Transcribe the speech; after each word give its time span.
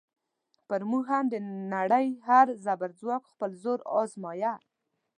پر 0.67 0.81
موږ 0.89 1.05
هم 1.13 1.25
د 1.29 1.35
نړۍ 1.73 2.07
هر 2.27 2.47
زبرځواک 2.65 3.23
خپل 3.33 3.51
زور 3.63 3.79
ازمایه. 3.99 4.53